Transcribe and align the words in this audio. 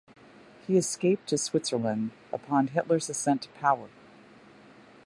He 0.65 0.77
escaped 0.77 1.27
to 1.29 1.37
Switzerland 1.37 2.09
upon 2.33 2.69
Hitler's 2.69 3.07
ascent 3.07 3.43
to 3.43 3.49
power. 3.49 3.87